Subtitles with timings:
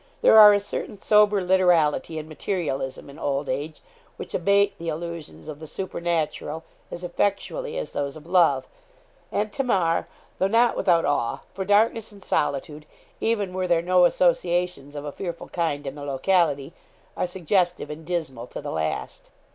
[0.23, 3.81] There are a certain sober literality and materialism in old age
[4.17, 8.67] which abate the illusions of the supernatural as effectually as those of love;
[9.31, 10.07] and Tamar,
[10.39, 12.87] though not without awe, for darkness and solitude,
[13.19, 16.73] even were there no associations of a fearful kind in the locality,
[17.15, 19.29] are suggestive and dismal to the last.